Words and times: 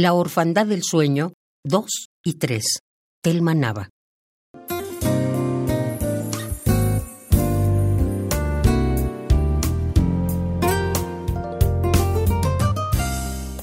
La 0.00 0.14
orfandad 0.14 0.64
del 0.64 0.84
sueño 0.84 1.32
2 1.64 1.84
y 2.24 2.34
3. 2.34 2.64
Telma 3.20 3.52
Nava. 3.52 3.88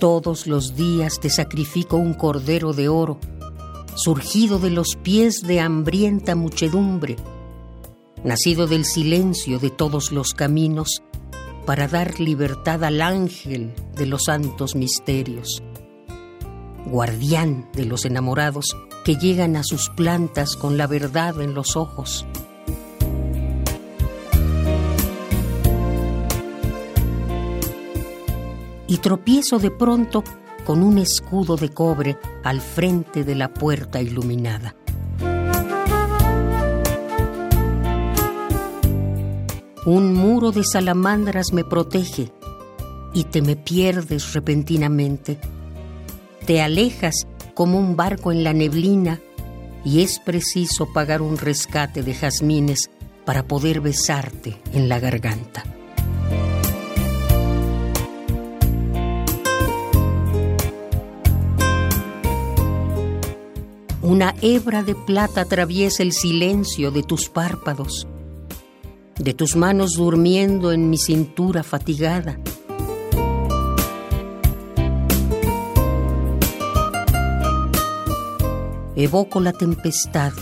Todos 0.00 0.46
los 0.46 0.74
días 0.74 1.20
te 1.20 1.28
sacrifico 1.28 1.98
un 1.98 2.14
cordero 2.14 2.72
de 2.72 2.88
oro, 2.88 3.20
surgido 3.94 4.58
de 4.58 4.70
los 4.70 4.96
pies 4.96 5.42
de 5.42 5.60
hambrienta 5.60 6.34
muchedumbre, 6.34 7.16
nacido 8.24 8.66
del 8.66 8.86
silencio 8.86 9.58
de 9.58 9.68
todos 9.68 10.12
los 10.12 10.32
caminos, 10.32 11.02
para 11.66 11.88
dar 11.88 12.20
libertad 12.20 12.84
al 12.84 13.02
ángel 13.02 13.74
de 13.94 14.06
los 14.06 14.24
santos 14.24 14.74
misterios, 14.74 15.62
guardián 16.86 17.68
de 17.72 17.84
los 17.84 18.04
enamorados 18.04 18.76
que 19.04 19.16
llegan 19.16 19.56
a 19.56 19.64
sus 19.64 19.88
plantas 19.90 20.56
con 20.56 20.76
la 20.76 20.86
verdad 20.86 21.40
en 21.40 21.54
los 21.54 21.76
ojos. 21.76 22.26
Y 28.86 28.98
tropiezo 28.98 29.58
de 29.58 29.70
pronto 29.70 30.22
con 30.64 30.82
un 30.82 30.98
escudo 30.98 31.56
de 31.56 31.70
cobre 31.70 32.18
al 32.44 32.60
frente 32.60 33.24
de 33.24 33.34
la 33.34 33.52
puerta 33.52 34.00
iluminada. 34.00 34.76
Un 39.84 40.14
muro 40.14 40.52
de 40.52 40.62
salamandras 40.62 41.52
me 41.52 41.64
protege 41.64 42.30
y 43.14 43.24
te 43.24 43.42
me 43.42 43.56
pierdes 43.56 44.32
repentinamente. 44.32 45.40
Te 46.46 46.60
alejas 46.60 47.26
como 47.54 47.78
un 47.78 47.96
barco 47.96 48.32
en 48.32 48.44
la 48.44 48.52
neblina 48.52 49.20
y 49.84 50.02
es 50.02 50.18
preciso 50.18 50.92
pagar 50.92 51.22
un 51.22 51.38
rescate 51.38 52.02
de 52.02 52.14
jazmines 52.14 52.90
para 53.24 53.46
poder 53.46 53.80
besarte 53.80 54.56
en 54.72 54.88
la 54.88 54.98
garganta. 55.00 55.64
Una 64.02 64.34
hebra 64.42 64.82
de 64.82 64.94
plata 64.94 65.42
atraviesa 65.42 66.02
el 66.02 66.12
silencio 66.12 66.90
de 66.90 67.02
tus 67.02 67.28
párpados 67.28 68.06
de 69.22 69.34
tus 69.34 69.56
manos 69.56 69.92
durmiendo 69.92 70.72
en 70.72 70.90
mi 70.90 70.98
cintura 70.98 71.62
fatigada. 71.62 72.38
Evoco 78.94 79.40
la 79.40 79.52
tempestad 79.52 80.32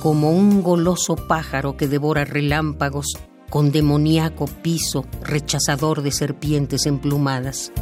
como 0.00 0.30
un 0.30 0.62
goloso 0.62 1.16
pájaro 1.16 1.76
que 1.76 1.88
devora 1.88 2.24
relámpagos 2.24 3.06
con 3.50 3.72
demoníaco 3.72 4.46
piso 4.46 5.04
rechazador 5.22 6.02
de 6.02 6.12
serpientes 6.12 6.86
emplumadas. 6.86 7.72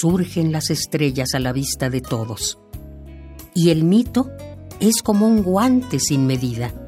surgen 0.00 0.50
las 0.50 0.70
estrellas 0.70 1.34
a 1.34 1.38
la 1.40 1.52
vista 1.52 1.90
de 1.90 2.00
todos. 2.00 2.58
Y 3.54 3.68
el 3.68 3.84
mito 3.84 4.30
es 4.78 5.02
como 5.02 5.26
un 5.26 5.42
guante 5.42 5.98
sin 5.98 6.26
medida. 6.26 6.79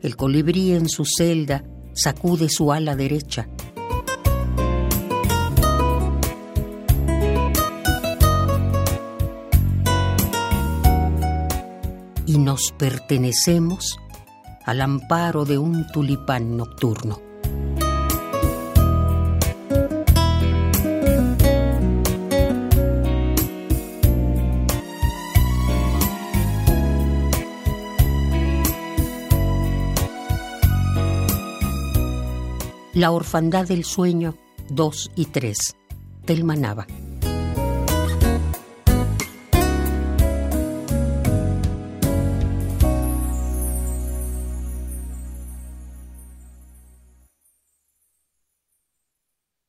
El 0.00 0.16
colibrí 0.16 0.72
en 0.72 0.88
su 0.88 1.04
celda 1.04 1.64
sacude 1.92 2.48
su 2.48 2.72
ala 2.72 2.94
derecha. 2.94 3.48
Y 12.26 12.38
nos 12.38 12.72
pertenecemos 12.78 13.98
al 14.64 14.82
amparo 14.82 15.44
de 15.44 15.58
un 15.58 15.86
tulipán 15.86 16.56
nocturno. 16.56 17.27
La 32.98 33.12
orfandad 33.12 33.64
del 33.64 33.84
sueño 33.84 34.34
2 34.70 35.12
y 35.14 35.26
3. 35.26 35.76
Telma 36.24 36.56
Nava. 36.56 36.84